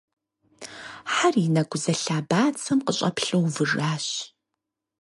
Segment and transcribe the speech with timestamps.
[1.13, 4.05] Хьэр и нэкӀу зэлъа бацэм къыщӀэплъу увыжащ.